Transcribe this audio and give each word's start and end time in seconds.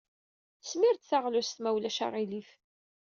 Smir-d 0.69 1.03
taɣlust, 1.09 1.57
ma 1.61 1.69
ulac 1.75 1.97
aɣilif. 2.05 2.49